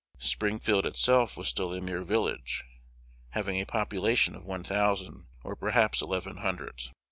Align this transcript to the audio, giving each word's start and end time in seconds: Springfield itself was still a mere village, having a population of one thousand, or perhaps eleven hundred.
Springfield 0.17 0.83
itself 0.83 1.37
was 1.37 1.47
still 1.47 1.71
a 1.75 1.79
mere 1.79 2.03
village, 2.03 2.63
having 3.33 3.57
a 3.61 3.67
population 3.67 4.33
of 4.33 4.47
one 4.47 4.63
thousand, 4.63 5.27
or 5.43 5.55
perhaps 5.55 6.01
eleven 6.01 6.37
hundred. 6.37 6.85